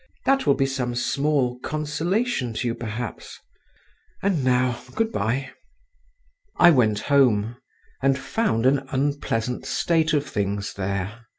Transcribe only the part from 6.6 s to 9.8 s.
went home, and found an unpleasant